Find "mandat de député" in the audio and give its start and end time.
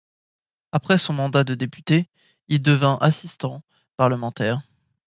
1.13-2.09